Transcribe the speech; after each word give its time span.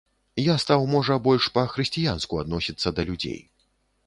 Я 0.43 0.53
стаў 0.63 0.85
можа 0.93 1.17
больш 1.27 1.49
па-хрысціянску 1.57 2.41
адносіцца 2.43 2.87
да 2.99 3.07
людзей. 3.13 3.39